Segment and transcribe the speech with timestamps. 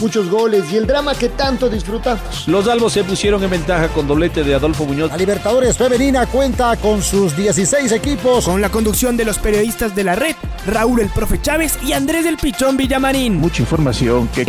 [0.00, 2.46] muchos goles y el drama que tanto disfrutamos.
[2.46, 5.10] Los albos se pusieron en ventaja con doblete de Adolfo Muñoz.
[5.10, 8.44] La Libertadores Femenina cuenta con sus 16 equipos.
[8.44, 10.34] Con la conducción de los periodistas de la red,
[10.66, 13.36] Raúl el Profe Chávez y Andrés del Pichón Villamarín.
[13.36, 14.44] Mucha información que...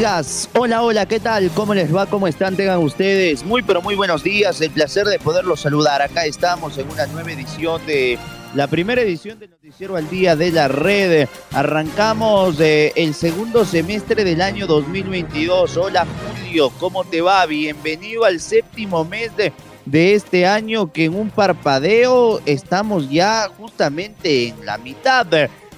[0.54, 1.50] Hola, hola, ¿qué tal?
[1.52, 2.06] ¿Cómo les va?
[2.06, 2.56] ¿Cómo están?
[2.56, 4.62] Tengan ustedes muy, pero muy buenos días.
[4.62, 6.02] El placer de poderlos saludar.
[6.02, 8.18] Acá estamos en una nueva edición de
[8.56, 11.28] la primera edición del Noticiero al Día de la Red.
[11.52, 15.78] Arrancamos eh, el segundo semestre del año 2022.
[15.78, 17.46] Hola Julio, ¿cómo te va?
[17.46, 19.54] Bienvenido al séptimo mes de,
[19.86, 25.28] de este año que en un parpadeo estamos ya justamente en la mitad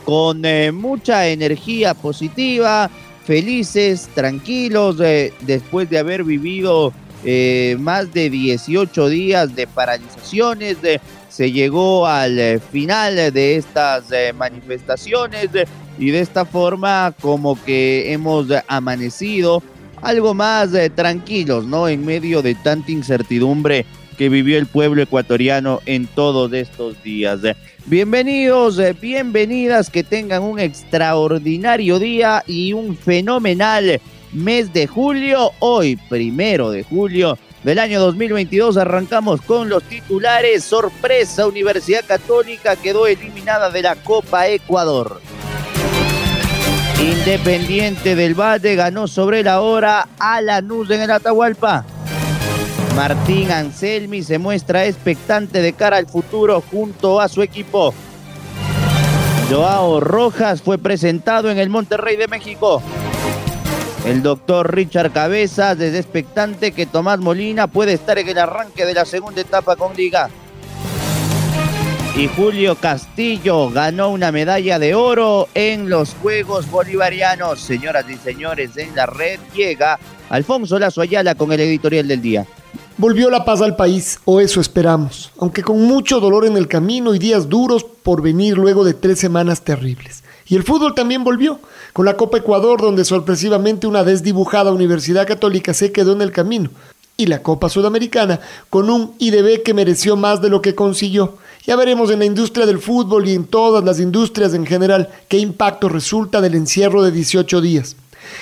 [0.03, 2.89] con eh, mucha energía positiva,
[3.25, 6.93] felices, tranquilos, eh, después de haber vivido
[7.79, 11.01] más de 18 días de paralizaciones, de
[11.39, 15.47] se llegó al eh, final de estas eh, manifestaciones
[15.97, 19.63] y de esta forma como que hemos amanecido
[20.01, 21.87] algo más eh, tranquilos, ¿no?
[21.87, 23.85] En medio de tanta incertidumbre
[24.17, 27.39] que vivió el pueblo ecuatoriano en todos estos días.
[27.85, 34.01] Bienvenidos, bienvenidas, que tengan un extraordinario día y un fenomenal
[34.33, 38.77] mes de julio, hoy primero de julio del año 2022.
[38.77, 40.63] Arrancamos con los titulares.
[40.63, 45.21] Sorpresa, Universidad Católica quedó eliminada de la Copa Ecuador.
[47.01, 51.85] Independiente del Valle ganó sobre la hora a Lanús en el Atahualpa.
[52.95, 57.93] Martín Anselmi se muestra expectante de cara al futuro junto a su equipo.
[59.49, 62.83] Joao Rojas fue presentado en el Monterrey de México.
[64.05, 68.93] El doctor Richard Cabezas desde expectante que Tomás Molina puede estar en el arranque de
[68.93, 70.29] la segunda etapa con Liga.
[72.15, 77.59] Y Julio Castillo ganó una medalla de oro en los Juegos Bolivarianos.
[77.59, 82.45] Señoras y señores, en la red llega Alfonso Lazo Ayala con el editorial del día.
[82.97, 87.15] Volvió la paz al país, o eso esperamos, aunque con mucho dolor en el camino
[87.15, 90.23] y días duros por venir luego de tres semanas terribles.
[90.49, 91.59] Y el fútbol también volvió,
[91.93, 96.71] con la Copa Ecuador, donde sorpresivamente una desdibujada Universidad Católica se quedó en el camino,
[97.17, 98.39] y la Copa Sudamericana,
[98.71, 101.37] con un IDB que mereció más de lo que consiguió.
[101.67, 105.37] Ya veremos en la industria del fútbol y en todas las industrias en general qué
[105.37, 107.95] impacto resulta del encierro de 18 días.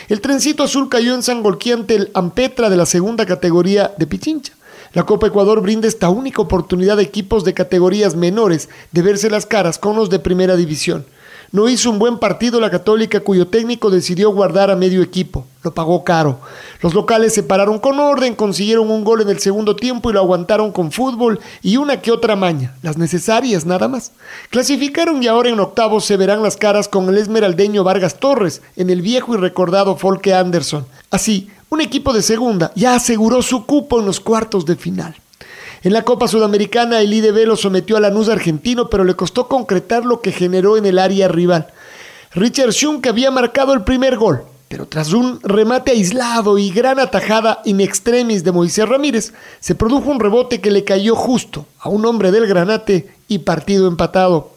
[0.08, 1.44] El trencito azul cayó en San
[1.74, 4.54] ante el Ampetra de la segunda categoría de Pichincha.
[4.94, 9.46] La Copa Ecuador brinda esta única oportunidad a equipos de categorías menores de verse las
[9.46, 11.06] caras con los de primera división.
[11.52, 15.46] No hizo un buen partido la Católica cuyo técnico decidió guardar a medio equipo.
[15.64, 16.40] Lo pagó caro.
[16.82, 20.20] Los locales se pararon con orden, consiguieron un gol en el segundo tiempo y lo
[20.20, 24.12] aguantaron con fútbol y una que otra maña, las necesarias nada más.
[24.50, 28.90] Clasificaron y ahora en octavos se verán las caras con el esmeraldeño Vargas Torres en
[28.90, 30.86] el viejo y recordado Folke Anderson.
[31.12, 35.16] Así, un equipo de segunda ya aseguró su cupo en los cuartos de final.
[35.84, 40.06] En la Copa Sudamericana el IDB lo sometió a Lanús argentino, pero le costó concretar
[40.06, 41.68] lo que generó en el área rival.
[42.34, 47.62] Richard Schunk había marcado el primer gol, pero tras un remate aislado y gran atajada
[47.66, 52.06] in extremis de Moisés Ramírez, se produjo un rebote que le cayó justo a un
[52.06, 54.52] hombre del Granate y partido empatado.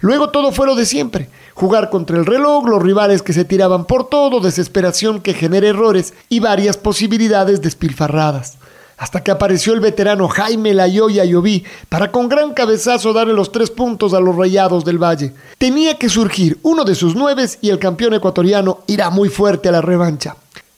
[0.00, 3.84] Luego todo fue lo de siempre, jugar contra el reloj, los rivales que se tiraban
[3.84, 8.56] por todo, desesperación que genera errores y varias posibilidades despilfarradas
[9.04, 13.70] hasta que apareció el veterano Jaime Layoya Lloví para con gran cabezazo darle los tres
[13.70, 15.34] puntos a los Rayados del Valle.
[15.58, 19.72] Tenía que surgir uno de sus nueves y el campeón ecuatoriano irá muy fuerte a
[19.72, 20.36] la revancha.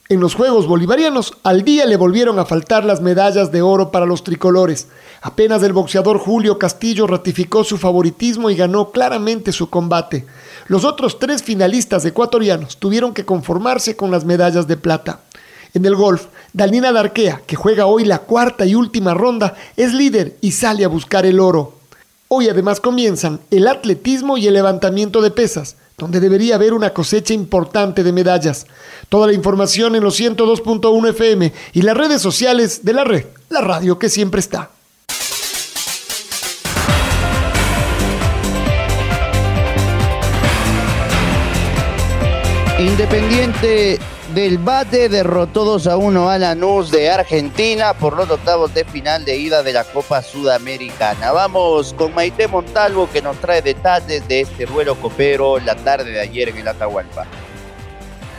[0.09, 4.05] En los Juegos Bolivarianos, al día le volvieron a faltar las medallas de oro para
[4.05, 4.89] los tricolores.
[5.21, 10.25] Apenas el boxeador Julio Castillo ratificó su favoritismo y ganó claramente su combate.
[10.67, 15.21] Los otros tres finalistas ecuatorianos tuvieron que conformarse con las medallas de plata.
[15.73, 20.37] En el golf, Dalina Darquea, que juega hoy la cuarta y última ronda, es líder
[20.41, 21.73] y sale a buscar el oro.
[22.29, 27.33] Hoy además comienzan el atletismo y el levantamiento de pesas, donde debería haber una cosecha
[27.33, 28.67] importante de medallas.
[29.09, 33.61] Toda la información en los 102.1 FM y las redes sociales de la red, la
[33.61, 34.71] radio que siempre está.
[42.79, 43.99] Independiente
[44.33, 49.23] del Bate derrotó 2 a 1 a Lanús de Argentina por los octavos de final
[49.25, 51.31] de ida de la Copa Sudamericana.
[51.31, 56.19] Vamos con Maite Montalvo que nos trae detalles de este duelo copero la tarde de
[56.19, 57.25] ayer en el Atahualpa.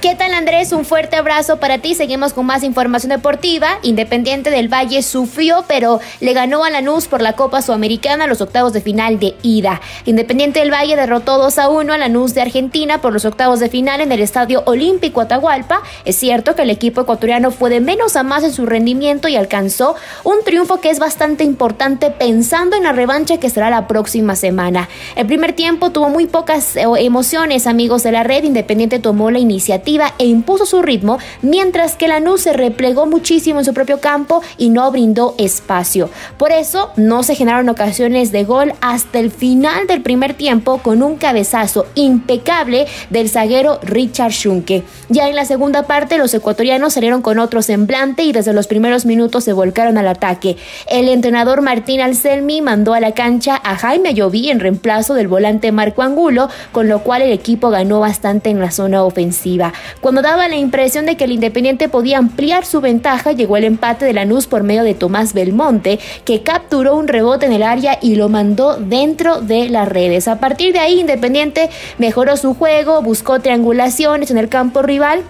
[0.01, 0.71] ¿Qué tal Andrés?
[0.71, 1.97] Un fuerte abrazo para ti.
[1.97, 3.81] Seguimos con más información deportiva.
[3.83, 8.73] Independiente del Valle sufrió, pero le ganó a Lanús por la Copa Sudamericana los octavos
[8.73, 9.81] de final de ida.
[10.05, 13.71] Independiente del Valle derrotó 2 a 1 a Lanús de Argentina por los octavos de
[13.71, 15.83] final en el Estadio Olímpico Atahualpa.
[16.05, 19.35] Es cierto que el equipo ecuatoriano fue de menos a más en su rendimiento y
[19.35, 24.37] alcanzó un triunfo que es bastante importante pensando en la revancha que será la próxima
[24.37, 24.89] semana.
[25.17, 28.45] El primer tiempo tuvo muy pocas eh, emociones, amigos de la red.
[28.45, 29.88] Independiente tomó la iniciativa
[30.19, 34.69] e impuso su ritmo, mientras que Lanús se replegó muchísimo en su propio campo y
[34.69, 36.11] no brindó espacio.
[36.37, 41.03] Por eso no se generaron ocasiones de gol hasta el final del primer tiempo con
[41.03, 44.85] un cabezazo impecable del zaguero Richard Schunke.
[45.09, 49.07] Ya en la segunda parte los ecuatorianos salieron con otro semblante y desde los primeros
[49.07, 50.59] minutos se volcaron al ataque.
[50.87, 55.73] El entrenador Martín Alcelmi mandó a la cancha a Jaime Ayoví en reemplazo del volante
[55.73, 59.73] Marco Angulo, con lo cual el equipo ganó bastante en la zona ofensiva.
[60.01, 64.05] Cuando daba la impresión de que el Independiente podía ampliar su ventaja, llegó el empate
[64.05, 68.17] de Lanús por medio de Tomás Belmonte, que capturó un rebote en el área y
[68.17, 70.29] lo mandó dentro de las redes.
[70.29, 75.23] A partir de ahí, Independiente mejoró su juego, buscó triangulaciones en el campo rival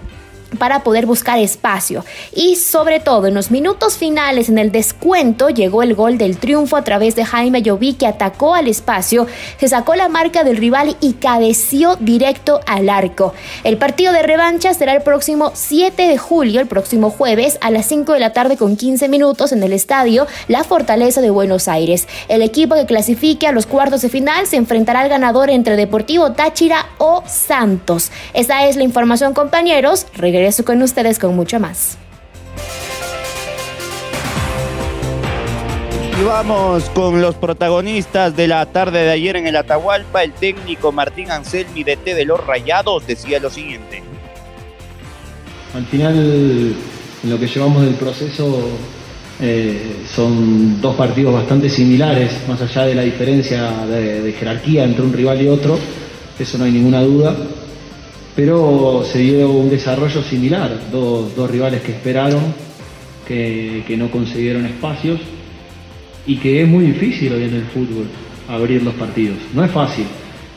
[0.57, 2.03] para poder buscar espacio.
[2.33, 6.77] Y sobre todo en los minutos finales, en el descuento, llegó el gol del triunfo
[6.77, 9.27] a través de Jaime Lloví que atacó al espacio,
[9.59, 13.33] se sacó la marca del rival y cabeció directo al arco.
[13.63, 17.85] El partido de revancha será el próximo 7 de julio, el próximo jueves, a las
[17.87, 22.07] 5 de la tarde con 15 minutos en el estadio La Fortaleza de Buenos Aires.
[22.27, 26.31] El equipo que clasifique a los cuartos de final se enfrentará al ganador entre Deportivo
[26.31, 28.11] Táchira o Santos.
[28.33, 30.05] Esa es la información, compañeros
[30.39, 31.97] regreso con ustedes con mucho más.
[36.17, 40.23] Y vamos con los protagonistas de la tarde de ayer en el Atahualpa.
[40.23, 44.01] El técnico Martín Anselmi de T de los Rayados decía lo siguiente.
[45.73, 46.15] Al final,
[47.23, 48.59] en lo que llevamos del proceso,
[49.41, 55.11] eh, son dos partidos bastante similares, más allá de la diferencia de jerarquía entre un
[55.11, 55.77] rival y otro,
[56.39, 57.35] eso no hay ninguna duda
[58.39, 62.53] pero se dio un desarrollo similar, dos, rivales que esperaron,
[63.27, 65.19] que, no consiguieron espacios
[66.25, 68.05] y que es muy difícil hoy en el fútbol
[68.47, 69.35] abrir los partidos.
[69.53, 70.05] No es fácil.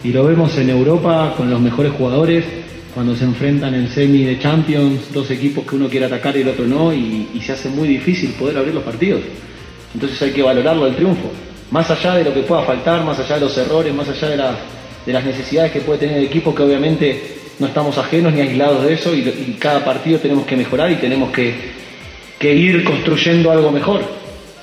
[0.04, 2.44] Y lo vemos en Europa con los mejores jugadores,
[2.94, 6.50] cuando se enfrentan en semi de Champions, dos equipos que uno quiere atacar y el
[6.50, 9.22] otro no, y, se hace muy difícil poder abrir los partidos.
[9.92, 11.32] Entonces hay que valorarlo el triunfo.
[11.72, 14.36] Más allá de lo que pueda faltar, más allá de los errores, más allá de,
[15.04, 18.84] de las necesidades que puede tener el equipo, que obviamente no estamos ajenos ni aislados
[18.84, 19.22] de eso y,
[19.58, 21.54] cada partido tenemos que mejorar y tenemos que,
[22.40, 24.02] ir construyendo algo mejor.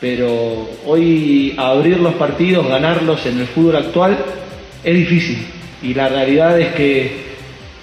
[0.02, 4.18] Pero hoy abrir los partidos, ganarlos en el fútbol actual
[4.84, 5.48] es difícil.
[5.82, 7.30] Y la realidad es que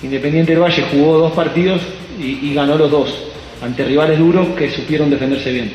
[0.02, 1.80] Independiente del Valle jugó dos partidos
[2.20, 3.14] y, ganó los dos,
[3.62, 5.72] ante rivales duros que supieron defenderse bien.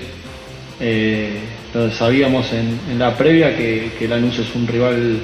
[0.79, 1.29] Eh,
[1.65, 5.19] entonces sabíamos en, la previa que, que Lanús es un rival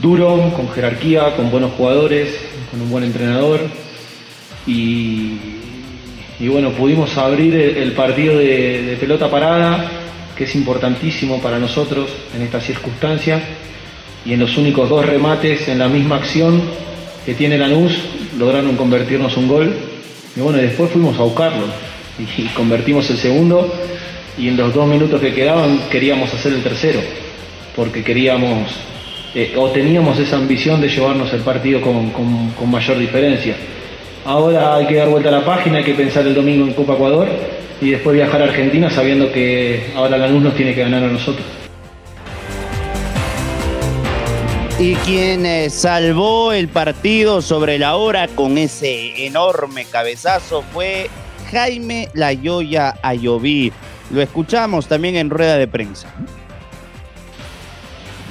[0.00, 2.34] duro, con jerarquía, con buenos jugadores,
[2.70, 3.60] con un buen entrenador.
[4.66, 5.36] Y,
[6.48, 9.90] bueno, pudimos abrir el, partido de, pelota parada,
[10.36, 13.42] que es importantísimo para nosotros en estas circunstancias.
[14.24, 16.62] Y en los únicos dos remates en la misma acción
[17.24, 17.98] que tiene Lanús,
[18.38, 19.74] lograron convertirnos un gol.
[20.36, 21.66] Y bueno, después fuimos a buscarlo
[22.18, 23.72] y convertimos el segundo.
[24.38, 27.00] Y en los dos minutos que quedaban queríamos hacer el tercero,
[27.76, 28.70] porque queríamos
[29.34, 33.54] eh, o teníamos esa ambición de llevarnos el partido con, mayor diferencia.
[34.24, 36.94] Ahora hay que dar vuelta a la página, hay que pensar el domingo en Copa
[36.94, 37.28] Ecuador
[37.80, 41.08] y después viajar a Argentina sabiendo que ahora la luz nos tiene que ganar a
[41.08, 41.46] nosotros.
[44.78, 51.08] Y quien eh, salvó el partido sobre la hora con ese enorme cabezazo fue
[51.50, 53.72] Jaime Layoya Ayoví.
[54.10, 56.12] Lo escuchamos también en rueda de prensa.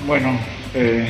[0.08, 0.40] Bueno,
[0.74, 1.08] eh,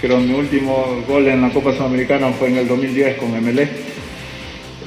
[0.00, 3.68] creo mi último gol en la Copa Sudamericana fue en el 2010 con MLE.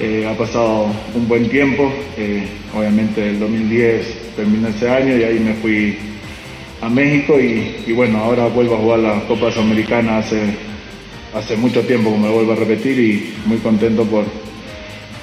[0.00, 5.38] Eh, ha pasado un buen tiempo, eh, obviamente el 2010 terminó ese año y ahí
[5.38, 5.98] me fui
[6.80, 10.42] a México y, bueno, ahora vuelvo a jugar la Copa Sudamericana hace,
[11.34, 14.24] hace mucho tiempo, como lo vuelvo a repetir, y muy contento por,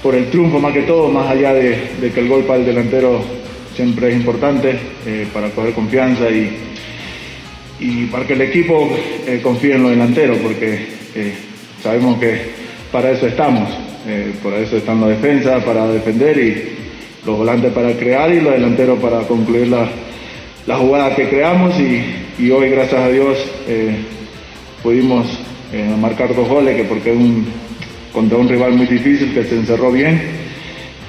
[0.02, 3.22] por el triunfo más que todo, más allá de, que el gol para el delantero
[3.76, 6.70] siempre es importante eh, para coger confianza y,
[7.80, 8.90] y para que el equipo
[9.26, 11.34] eh, confíe en los delanteros, porque eh,
[11.82, 12.38] sabemos que
[12.92, 13.70] para eso estamos,
[14.08, 18.54] eh, para eso están la defensa, para defender y los volantes para crear y los
[18.54, 19.88] delanteros para concluir la,
[20.68, 23.38] la jugada que creamos y, hoy gracias a Dios
[24.82, 25.28] pudimos
[26.00, 27.46] marcar dos goles, que porque es un,
[28.14, 30.22] contra un rival muy difícil que se encerró bien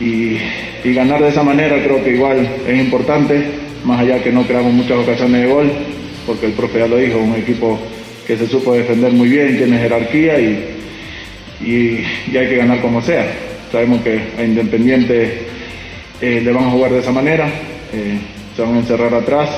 [0.00, 0.38] y,
[0.82, 3.44] y ganar de esa manera creo que igual es importante,
[3.84, 5.70] más allá que no creamos muchas ocasiones de gol,
[6.26, 7.78] porque el profe ya lo dijo, un equipo
[8.26, 10.76] que se supo defender muy bien, tiene jerarquía y,
[11.60, 13.26] y, hay que ganar como sea.
[13.72, 15.42] Sabemos que a Independiente
[16.20, 17.48] eh, le van a jugar de esa manera,
[17.92, 18.18] eh,
[18.54, 19.50] se van a encerrar atrás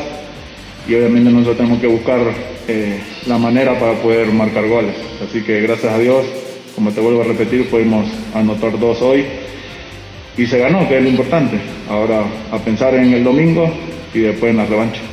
[0.89, 2.21] y obviamente nosotros tenemos que buscar
[2.69, 4.95] eh, la manera para poder marcar goles.
[5.23, 6.25] Así que gracias a Dios,
[6.75, 9.25] como te vuelvo a repetir, pudimos anotar dos hoy
[10.37, 11.59] y se ganó, que es lo importante.
[11.89, 13.71] Ahora a pensar en el domingo
[14.15, 15.12] y después en la revancha.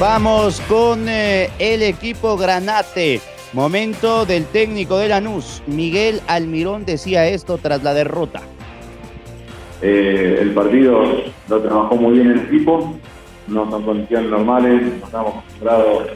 [0.00, 3.20] Vamos con el equipo Granate.
[3.52, 5.60] Momento del técnico de Lanús.
[5.66, 8.40] Miguel Almirón decía esto tras la derrota.
[9.82, 11.02] Eh, el partido
[11.48, 12.96] lo trabajó muy bien el equipo,
[13.48, 16.10] no son condiciones normales, no estamos acostumbrados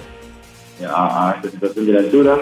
[0.89, 2.39] a, esta situación de la altura.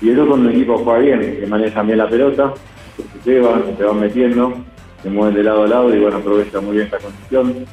[0.00, 2.54] Y eso con un equipo juega bien, que maneja bien la pelota,
[2.96, 4.52] que se llevan, se van metiendo,
[5.00, 7.66] se mueven de lado a lado y bueno, aprovecha muy bien esta condición.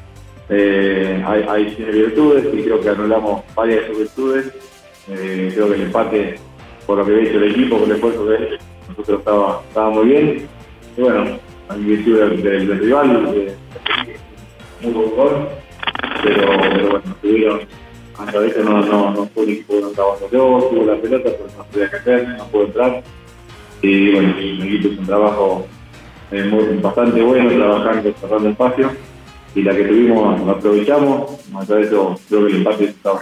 [0.49, 4.53] Eh, hay, hay virtudes y creo que anulamos varias de sus virtudes.
[5.09, 6.35] Eh, creo que el empate,
[6.85, 8.57] por lo que hecho el equipo, por el esfuerzo que
[8.89, 10.47] nosotros estaba, estaba muy bien.
[10.97, 11.39] Y bueno,
[11.69, 13.55] en virtud del, del, rival, de,
[14.81, 15.47] muy buen gol,
[16.23, 17.59] pero, pero bueno, tuvieron,
[18.17, 21.47] hasta veces no, no, no fue un equipo que no trabajó tuvo la pelota, pero
[21.57, 23.03] no podía caer, no pudo entrar.
[23.81, 25.67] Y bueno, el equipo hizo un trabajo
[26.31, 28.91] eh, muy, bastante bueno, trabajando, cerrando espacio,
[29.55, 33.21] y la que tuvimos la aprovechamos, más allá de eso creo que el empate estaba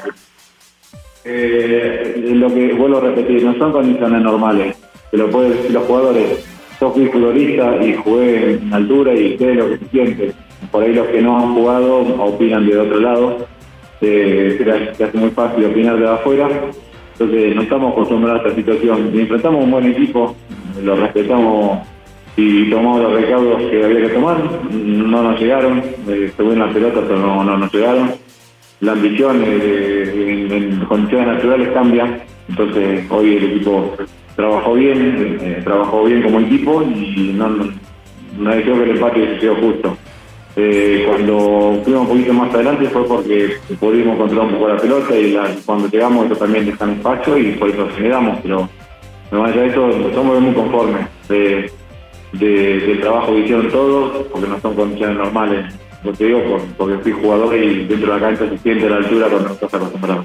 [1.25, 4.77] eh, lo que vuelvo a repetir, no son condiciones normales,
[5.11, 6.45] que lo pueden decir los jugadores
[6.79, 10.33] yo fui futbolista y jugué en altura y sé lo que se siente.
[10.71, 13.47] Por ahí los que no han jugado opinan de otro lado.
[14.01, 16.47] Eh, se hace muy fácil opinar de afuera.
[17.13, 19.11] Entonces no estamos acostumbrados a esta situación.
[19.11, 20.35] Y enfrentamos un buen equipo,
[20.83, 21.79] lo respetamos
[22.37, 24.37] y tomamos los recaudos que había que tomar.
[24.71, 28.11] No nos llegaron, eh, se las pelotas, pero no, no nos llegaron.
[28.79, 32.25] La ambición eh, en condiciones naturales cambia.
[32.47, 33.95] Entonces hoy el equipo
[34.35, 39.39] trabajó bien, eh, trabajó bien como equipo y no, no, creo que el empate se
[39.39, 39.97] quedó justo.
[40.55, 45.15] Eh, cuando fuimos un poquito más adelante fue porque pudimos controlar un poco la pelota
[45.15, 48.69] y cuando llegamos eso también deja en espacio y por eso generamos, pero
[49.31, 51.07] más allá de eso somos muy conformes
[52.33, 56.97] de, del trabajo que hicieron todos, porque no son condiciones normales, lo te digo, porque
[56.99, 60.23] fui jugador y dentro de la cancha se siente la altura cuando no estás acostumbrado.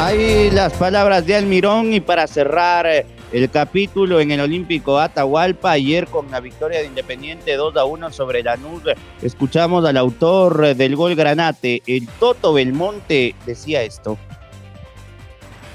[0.00, 5.70] Ahí las palabras de Almirón y para cerrar eh, el capítulo en el Olímpico Atahualpa,
[5.70, 8.82] ayer con la victoria de Independiente 2 a 1 sobre Lanús,
[9.22, 14.18] escuchamos al autor del gol Granate, el Toto Belmonte, decía esto.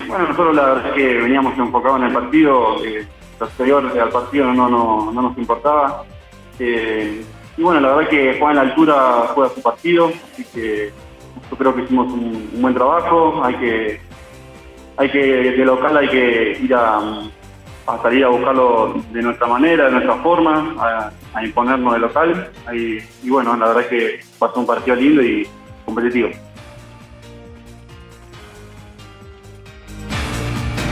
[0.07, 4.53] Bueno, nosotros la verdad es que veníamos enfocados en el partido, eh, posterior al partido
[4.53, 6.03] no, no, no nos importaba.
[6.59, 7.23] Eh,
[7.57, 10.91] y bueno, la verdad que Juan en la altura juega su partido, así que
[11.49, 14.01] yo creo que hicimos un buen trabajo, hay que
[14.97, 16.99] hay que, de local hay que ir a,
[18.01, 20.75] salir a buscarlo de nuestra manera, de nuestra forma,
[21.33, 22.51] a, imponernos de local.
[22.73, 25.47] y bueno, la verdad que pasó un partido lindo y
[25.85, 26.29] competitivo.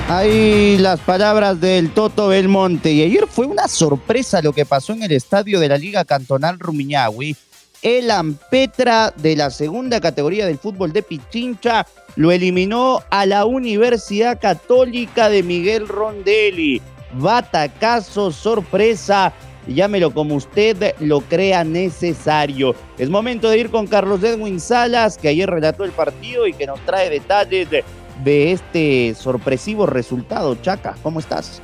[0.08, 2.92] Ahí las palabras del Toto Belmonte.
[2.92, 6.60] Y ayer fue una sorpresa lo que pasó en el estadio de la Liga Cantonal
[6.60, 7.36] Rumiñahui.
[7.82, 14.40] El Ampetra de la segunda categoría del fútbol de Pichincha lo eliminó a la Universidad
[14.40, 16.84] Católica de Miguel Rondelli.
[17.14, 19.34] Batacazo, sorpresa,
[19.68, 22.76] llámelo como usted lo crea necesario.
[23.00, 26.68] Es momento de ir con Carlos Edwin Salas, que ayer relató el partido y que
[26.68, 27.84] nos trae detalles de,
[28.24, 30.56] de este sorpresivo resultado.
[30.56, 31.62] Chaca, ¿cómo estás?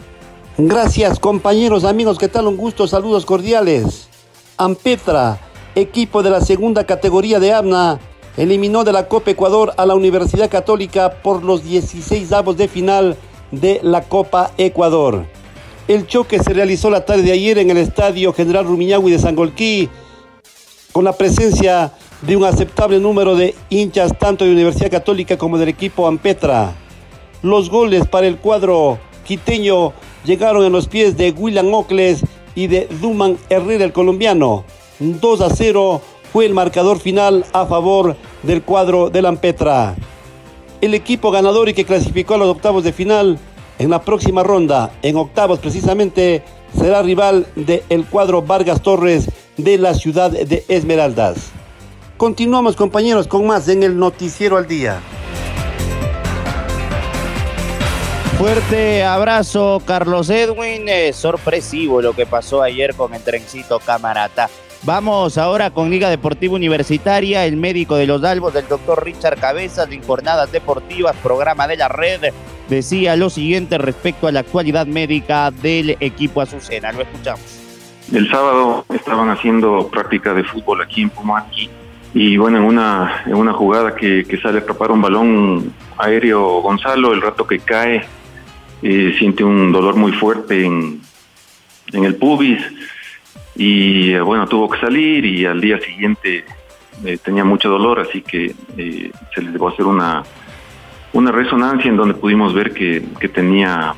[0.57, 2.47] Gracias compañeros, amigos, ¿qué tal?
[2.47, 4.09] Un gusto, saludos cordiales.
[4.57, 5.39] Ampetra,
[5.75, 7.99] equipo de la segunda categoría de ABNA,
[8.37, 13.15] eliminó de la Copa Ecuador a la Universidad Católica por los 16 avos de final
[13.51, 15.25] de la Copa Ecuador.
[15.87, 19.89] El choque se realizó la tarde de ayer en el Estadio General Rumiñahui de Sangolquí,
[20.91, 25.69] con la presencia de un aceptable número de hinchas tanto de Universidad Católica como del
[25.69, 26.73] equipo Ampetra.
[27.41, 32.23] Los goles para el cuadro quiteño llegaron en los pies de William Ocles
[32.53, 34.63] y de Duman Herrera el colombiano.
[34.99, 36.01] 2 a 0
[36.31, 39.95] fue el marcador final a favor del cuadro de Lampetra.
[40.79, 43.39] El equipo ganador y que clasificó a los octavos de final
[43.79, 46.43] en la próxima ronda, en octavos precisamente,
[46.77, 51.51] será rival del cuadro Vargas Torres de la ciudad de Esmeraldas.
[52.21, 54.99] Continuamos compañeros con más en el Noticiero al Día.
[58.37, 60.87] Fuerte abrazo, Carlos Edwin.
[60.87, 64.51] Eh, sorpresivo lo que pasó ayer con el trencito Camarata.
[64.83, 69.89] Vamos ahora con Liga Deportiva Universitaria, el médico de los Albos, del doctor Richard Cabezas,
[69.89, 72.31] de Jornadas Deportivas, programa de la red,
[72.69, 76.91] decía lo siguiente respecto a la actualidad médica del equipo Azucena.
[76.91, 77.41] Lo escuchamos.
[78.13, 81.67] El sábado estaban haciendo práctica de fútbol aquí en Pomaqui
[82.13, 86.61] y bueno, en una, en una jugada que, que sale a atrapar un balón aéreo
[86.61, 88.03] Gonzalo, el rato que cae,
[88.81, 91.01] eh, siente un dolor muy fuerte en,
[91.93, 92.61] en el pubis.
[93.55, 96.43] Y eh, bueno, tuvo que salir y al día siguiente
[97.05, 100.23] eh, tenía mucho dolor, así que se le debo hacer una,
[101.13, 103.93] una resonancia en donde pudimos ver que, que tenía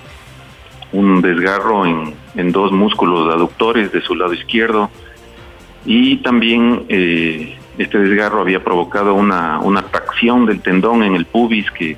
[0.91, 4.91] un desgarro en, en, dos músculos aductores de su lado izquierdo.
[5.85, 6.85] Y también
[7.77, 11.97] este desgarro había provocado una, una tracción del tendón en el pubis que,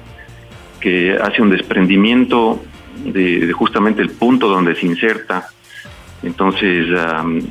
[0.79, 2.63] que hace un desprendimiento
[3.03, 5.50] de, de justamente el punto donde se inserta
[6.25, 6.88] entonces,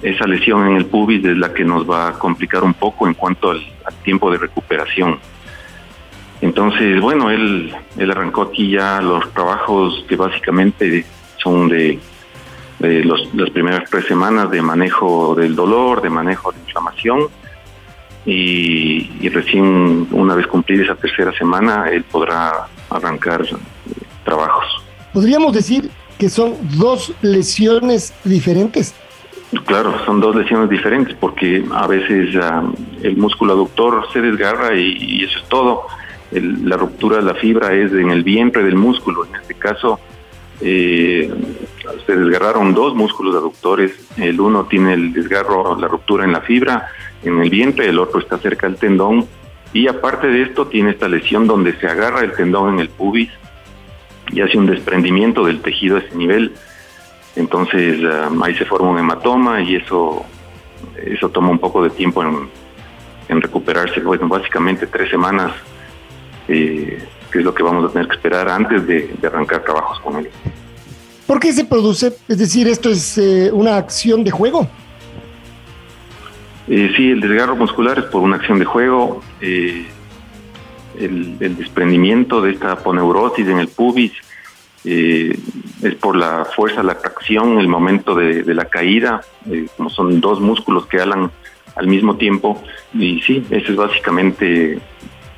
[0.02, 3.14] esa lesión en el pubis es la que nos va a complicar un poco en
[3.14, 3.64] cuanto al,
[4.02, 5.19] tiempo de recuperación.
[6.40, 11.07] Entonces, bueno, él, él arrancó aquí ya los trabajos que básicamente
[11.38, 12.00] son de,
[12.81, 17.28] las primeras tres semanas de manejo del dolor, de manejo de inflamación.
[18.26, 23.57] Y, y recién una vez cumplida esa tercera semana, él podrá arrancar eh,
[24.25, 24.64] trabajos.
[25.12, 28.95] Podríamos decir que son dos lesiones diferentes.
[29.66, 34.97] Claro, son dos lesiones diferentes porque a veces uh, el músculo aductor se desgarra y,
[34.99, 35.83] y eso es todo.
[36.33, 39.26] El, la ruptura de la fibra es en el vientre del músculo.
[39.26, 40.00] En este caso,
[40.61, 41.33] eh,
[42.07, 43.93] se desgarraron dos músculos aductores.
[44.17, 46.88] El uno tiene el desgarro, la ruptura en la fibra,
[47.23, 49.26] en el vientre, el otro está cerca del tendón.
[49.73, 53.31] Y aparte de esto, tiene esta lesión donde se agarra el tendón en el pubis
[54.33, 56.55] y hace un desprendimiento del tejido a ese nivel.
[57.37, 60.25] Entonces um, ahí se forma un hematoma y eso,
[60.97, 64.01] eso toma un poco de tiempo en, recuperarse.
[64.01, 65.53] Bueno, básicamente tres semanas,
[66.47, 70.16] eh, que es lo que vamos a tener que esperar antes de, arrancar trabajos con
[70.18, 70.31] él.
[71.27, 72.13] ¿Por qué se produce?
[72.29, 74.69] Es decir, ¿esto es eh, una acción de juego?
[76.69, 79.23] Eh, sí, el desgarro muscular es por una acción de juego.
[79.41, 79.87] Eh,
[80.99, 84.13] el, desprendimiento de esta aponeurosis en el pubis
[84.85, 85.37] eh,
[85.83, 89.23] es por la fuerza, la tracción, el momento de, de la caída,
[89.77, 91.31] como son dos músculos que alan
[91.75, 94.79] al mismo tiempo, y sí, esa es básicamente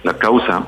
[0.03, 0.67] la causa.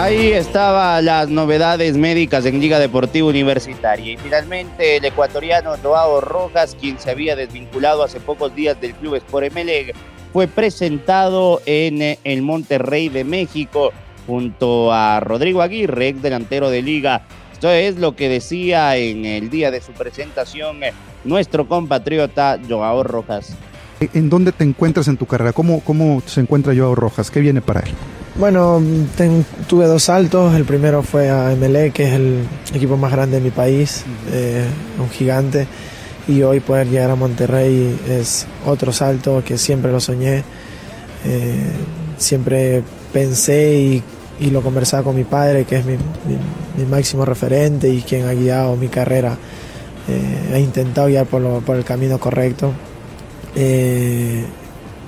[0.00, 4.12] Ahí estaban las novedades médicas en Liga Deportiva Universitaria.
[4.12, 9.16] Y finalmente el ecuatoriano Joao Rojas, quien se había desvinculado hace pocos días del club
[9.16, 9.52] Sport
[10.32, 13.90] fue presentado en el Monterrey de México
[14.28, 17.22] junto a Rodrigo Aguirre, ex delantero de Liga.
[17.52, 20.78] Esto es lo que decía en el día de su presentación
[21.24, 23.56] nuestro compatriota Joao Rojas.
[23.98, 25.52] ¿En dónde te encuentras en tu carrera?
[25.52, 27.32] ¿Cómo, cómo se encuentra Joao Rojas?
[27.32, 27.90] ¿Qué viene para él?
[28.38, 28.80] Bueno,
[29.16, 30.54] ten, tuve dos saltos.
[30.54, 34.64] El primero fue a MLE, que es el equipo más grande de mi país, eh,
[35.00, 35.66] un gigante.
[36.28, 40.44] Y hoy poder llegar a Monterrey es otro salto que siempre lo soñé.
[41.24, 41.72] Eh,
[42.16, 44.02] siempre pensé y,
[44.38, 46.38] y, lo conversaba con mi padre, que es mi, mi,
[46.76, 49.36] mi, máximo referente y quien ha guiado mi carrera.
[50.08, 52.72] Eh, ha intentado guiar por, lo, por el camino correcto.
[53.56, 54.44] Eh,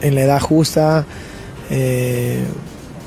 [0.01, 1.07] en la edad justa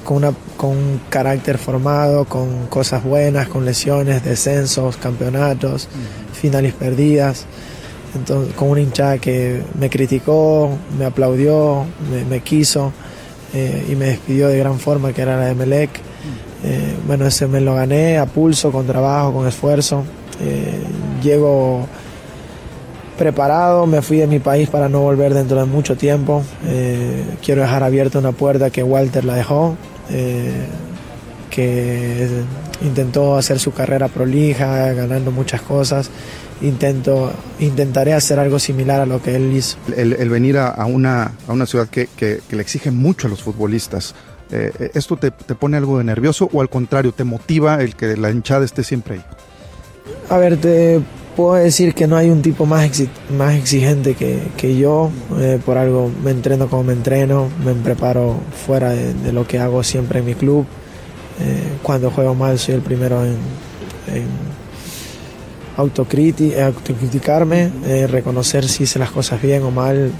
[0.04, 5.88] con, una, con un carácter formado, con cosas buenas, con lesiones, descensos, campeonatos,
[6.34, 7.46] finales perdidas.
[8.16, 12.94] Entonces, con una hinchada que me criticó, me aplaudió, me, me quiso
[13.54, 15.90] eh, y me despidió de gran forma, que era la de Melec.
[16.64, 20.04] Eh, bueno, ese me lo gané a pulso, con trabajo, con esfuerzo.
[20.42, 20.82] Eh,
[21.22, 21.86] llego
[23.18, 26.44] preparado, me fui de mi país para no volver dentro de mucho tiempo.
[27.44, 29.76] quiero dejar abierta una puerta que Walter la dejó,
[30.14, 30.66] eh,
[31.50, 32.28] que
[32.82, 36.10] intentó hacer su carrera prolija, ganando muchas cosas.
[36.62, 39.78] Intento, intentaré hacer algo similar a lo que él hizo.
[39.96, 43.28] El, el venir a, a, una, a una ciudad que, que, que, le exige mucho
[43.28, 44.16] a los futbolistas,
[44.52, 48.16] eh, ¿esto te, te, pone algo de nervioso o al contrario, te motiva el que
[48.16, 49.26] la hinchada esté siempre ahí?
[50.30, 51.02] A ver, te
[51.36, 55.10] puedo decir que no hay un tipo más, exi más exigente que, que yo.
[55.40, 59.60] Eh, por algo me entreno como me entreno, me preparo fuera de, de lo que
[59.60, 60.66] hago siempre en mi club.
[61.40, 63.38] Eh, cuando juego mal soy el primero en,
[64.14, 64.28] en
[65.78, 70.12] autocriti autocriticarme, eh, reconocer si hice las cosas bien o mal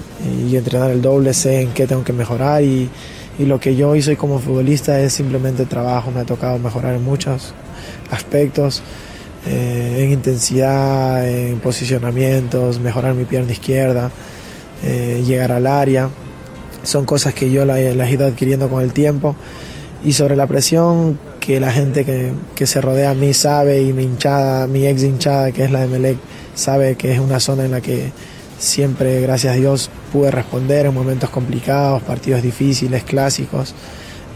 [0.48, 2.90] y entrenar el doble, sé en qué tengo que mejorar y,
[3.38, 7.04] y lo que yo hice como futbolista es simplemente trabajo, me ha tocado mejorar en
[7.04, 7.54] muchos
[8.10, 8.82] aspectos,
[9.46, 14.10] eh, en intensidad, en posicionamientos, mejorar mi pierna izquierda,
[14.82, 16.08] eh, llegar al área,
[16.82, 19.36] son cosas que yo las, he ido adquiriendo con el tiempo.
[20.04, 23.92] Y sobre la presión que la gente que, que, se rodea a mí sabe y
[23.92, 26.18] mi hinchada, mi ex hinchada que es la de Melec,
[26.54, 28.12] sabe que es una zona en la que
[28.58, 33.74] siempre, gracias a Dios, pude responder en momentos complicados, partidos difíciles, clásicos,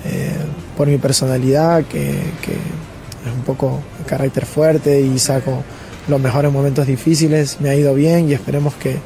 [0.04, 0.30] eh,
[0.76, 5.62] por mi personalidad, que, es un poco carácter fuerte y saco
[6.08, 8.96] los mejores momentos difíciles, me ha ido bien y esperemos que,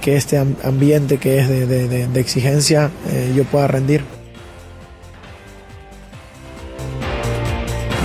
[0.00, 4.02] que este ambiente que es de, exigencia eh, yo pueda rendir.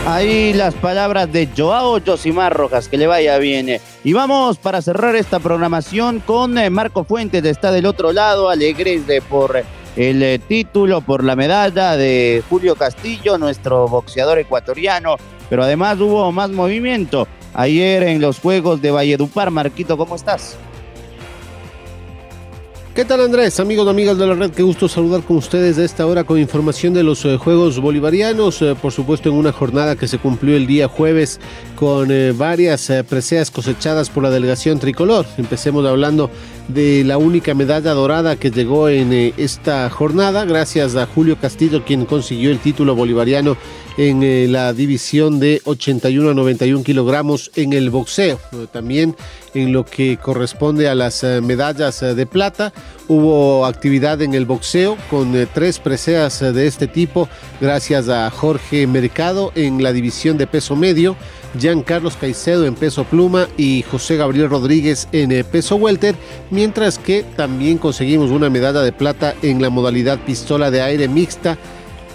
[0.05, 3.79] Ahí las palabras de Joao Josimar Rojas, que le vaya bien.
[4.03, 9.07] Y vamos para cerrar esta programación con eh, Marco Fuentes, está del otro lado, alegres
[9.07, 9.63] de por
[9.95, 15.17] el eh, título, por la medalla de Julio Castillo, nuestro boxeador ecuatoriano,
[15.49, 19.51] pero además hubo más movimiento ayer en los Juegos de Valledupar.
[19.51, 20.57] Marquito, ¿cómo estás?
[22.95, 23.59] ¿Qué tal Andrés?
[23.59, 26.93] Amigos amigas de la red, qué gusto saludar con ustedes a esta hora con información
[26.93, 30.67] de los eh, Juegos Bolivarianos, eh, por supuesto en una jornada que se cumplió el
[30.67, 31.39] día jueves
[31.75, 35.25] con varias preseas cosechadas por la delegación tricolor.
[35.37, 36.29] Empecemos hablando
[36.67, 42.05] de la única medalla dorada que llegó en esta jornada, gracias a Julio Castillo, quien
[42.05, 43.57] consiguió el título bolivariano
[43.97, 48.39] en la división de 81 a 91 kilogramos en el boxeo.
[48.71, 49.15] También
[49.53, 52.73] en lo que corresponde a las medallas de plata,
[53.09, 57.27] Hubo actividad en el boxeo con eh, tres preseas eh, de este tipo
[57.59, 61.17] gracias a Jorge Mercado en la división de peso medio,
[61.85, 66.15] Carlos Caicedo en peso pluma y José Gabriel Rodríguez en eh, peso welter,
[66.49, 71.57] mientras que también conseguimos una medalla de plata en la modalidad pistola de aire mixta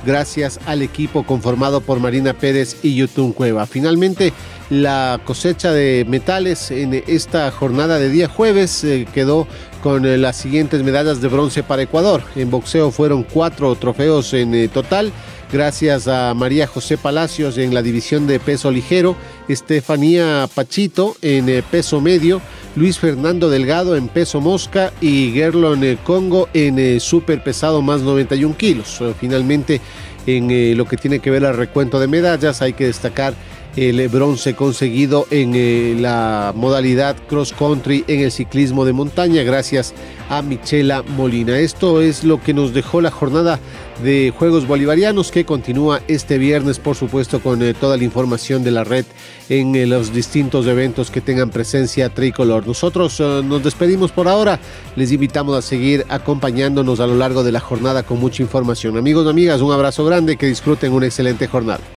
[0.05, 3.66] gracias al equipo conformado por Marina Pérez y Yutun Cueva.
[3.66, 4.33] Finalmente,
[4.70, 9.46] la cosecha de metales en esta jornada de día jueves quedó
[9.83, 12.22] con eh, las siguientes medallas de bronce para Ecuador.
[12.37, 15.12] En boxeo fueron cuatro trofeos en eh, total.
[15.50, 19.16] Gracias a María José Palacios en la división de peso ligero,
[19.48, 22.42] Estefanía Pachito en eh, peso medio,
[22.76, 29.02] Luis Fernando Delgado en peso mosca y Gerlon Congo en super pesado más 91 kilos.
[29.18, 29.80] Finalmente,
[30.26, 33.32] en lo que tiene que ver al recuento de medallas, hay que destacar
[33.78, 39.94] el bronce conseguido en eh, la modalidad cross country en el ciclismo de montaña gracias
[40.28, 41.56] a Michela Molina.
[41.56, 43.60] Esto es lo que nos dejó la jornada
[44.02, 48.72] de Juegos Bolivarianos que continúa este viernes por supuesto con eh, toda la información de
[48.72, 49.04] la red
[49.48, 52.66] en eh, los distintos eventos que tengan presencia tricolor.
[52.66, 54.58] Nosotros nos despedimos por ahora,
[54.96, 58.96] les invitamos a seguir acompañándonos a lo largo de la jornada con mucha información.
[58.96, 61.97] Amigos amigas, un abrazo grande, que disfruten una excelente jornada.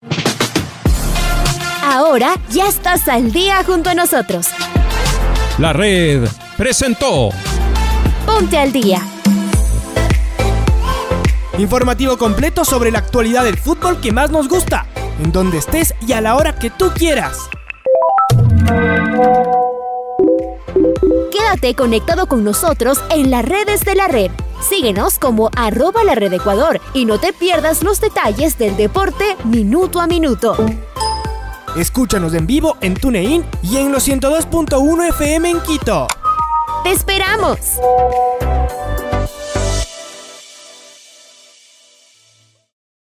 [2.09, 4.47] Ahora ya estás al día junto a nosotros.
[5.59, 7.29] La red presentó.
[8.25, 9.05] Ponte al día.
[11.59, 14.87] Informativo completo sobre la actualidad del fútbol que más nos gusta,
[15.23, 17.47] en donde estés y a la hora que tú quieras.
[21.31, 24.31] Quédate conectado con nosotros en las redes de la red.
[24.67, 30.01] Síguenos como arroba la red Ecuador y no te pierdas los detalles del deporte minuto
[30.01, 30.57] a minuto.
[31.75, 36.08] Escúchanos en vivo en TuneIn y en los 102.1 FM en Quito.
[36.84, 37.60] ¡Te esperamos!